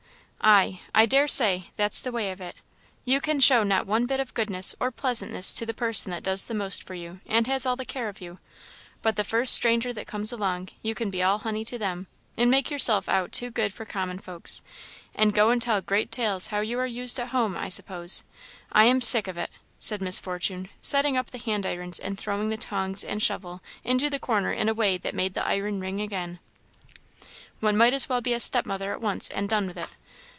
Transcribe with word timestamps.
"Ay 0.43 0.81
I 0.95 1.05
daresay 1.05 1.65
that's 1.77 2.01
the 2.01 2.11
way 2.11 2.31
of 2.31 2.41
it. 2.41 2.55
You 3.05 3.21
can 3.21 3.39
show 3.39 3.61
not 3.61 3.85
one 3.85 4.07
bit 4.07 4.19
of 4.19 4.33
goodness 4.33 4.73
or 4.79 4.89
pleasantness 4.89 5.53
to 5.53 5.67
the 5.67 5.73
person 5.73 6.09
that 6.09 6.23
does 6.23 6.45
the 6.45 6.55
most 6.55 6.81
for 6.83 6.95
you, 6.95 7.19
and 7.27 7.45
has 7.45 7.63
all 7.63 7.75
the 7.75 7.85
care 7.85 8.09
of 8.09 8.21
you 8.21 8.39
but 9.03 9.17
the 9.17 9.23
first 9.23 9.53
stranger 9.53 9.93
that 9.93 10.07
comes 10.07 10.31
along, 10.31 10.69
you 10.81 10.95
can 10.95 11.11
be 11.11 11.21
all 11.21 11.37
honey 11.37 11.63
to 11.65 11.77
them, 11.77 12.07
and 12.37 12.49
make 12.49 12.71
yourself 12.71 13.07
out 13.07 13.31
too 13.31 13.51
good 13.51 13.71
for 13.71 13.85
common 13.85 14.17
folks, 14.17 14.63
and 15.13 15.35
go 15.35 15.51
and 15.51 15.61
tell 15.61 15.79
great 15.79 16.09
tales 16.11 16.47
how 16.47 16.59
you 16.59 16.79
are 16.79 16.87
used 16.87 17.19
at 17.19 17.27
home, 17.27 17.55
I 17.55 17.69
suppose. 17.69 18.23
I 18.71 18.85
am 18.85 18.99
sick 18.99 19.27
of 19.27 19.37
it!" 19.37 19.51
said 19.79 20.01
Miss 20.01 20.17
Fortune, 20.17 20.69
setting 20.81 21.15
up 21.17 21.29
the 21.29 21.37
hand 21.37 21.67
irons 21.67 21.99
and 21.99 22.17
throwing 22.17 22.49
the 22.49 22.57
tongs 22.57 23.03
and 23.03 23.21
shovel 23.21 23.61
into 23.83 24.09
the 24.09 24.17
corner 24.19 24.51
in 24.51 24.69
a 24.69 24.73
way 24.73 24.97
that 24.97 25.13
made 25.13 25.35
the 25.35 25.45
iron 25.45 25.79
ring 25.79 26.01
again. 26.01 26.39
"One 27.59 27.77
might 27.77 27.93
as 27.93 28.07
good 28.07 28.23
be 28.23 28.33
a 28.33 28.39
step 28.39 28.65
mother 28.65 28.91
at 28.91 29.01
once, 29.01 29.29
and 29.29 29.47
done 29.47 29.67
with 29.67 29.77
it! 29.77 29.89